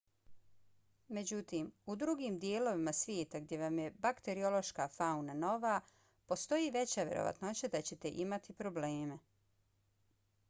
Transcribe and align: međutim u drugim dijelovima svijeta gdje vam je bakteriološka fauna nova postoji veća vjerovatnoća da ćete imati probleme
međutim 1.15 1.67
u 1.85 1.95
drugim 1.95 2.39
dijelovima 2.39 2.93
svijeta 2.93 3.39
gdje 3.39 3.57
vam 3.63 3.77
je 3.79 3.91
bakteriološka 4.05 4.87
fauna 4.97 5.33
nova 5.33 5.81
postoji 6.27 6.71
veća 6.77 7.03
vjerovatnoća 7.03 7.67
da 7.75 7.81
ćete 7.91 8.11
imati 8.25 8.53
probleme 8.63 9.19